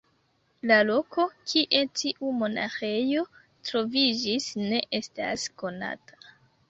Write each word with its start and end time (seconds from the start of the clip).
La 0.69 0.77
loko, 0.85 1.25
kie 1.51 1.81
tiu 1.99 2.31
monaĥejo 2.39 3.25
troviĝis 3.69 4.49
ne 4.67 4.81
estas 5.01 5.45
konata. 5.63 6.35